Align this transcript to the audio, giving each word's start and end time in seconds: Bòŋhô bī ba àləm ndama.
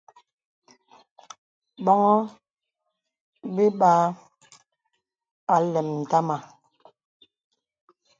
Bòŋhô 1.83 2.15
bī 3.55 3.65
ba 3.79 3.91
àləm 5.55 5.87
ndama. 6.01 6.37